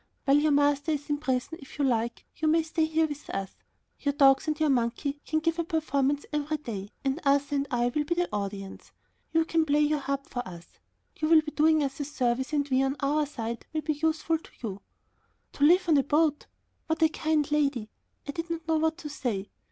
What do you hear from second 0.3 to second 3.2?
your master is in prison, if you like, you may stay here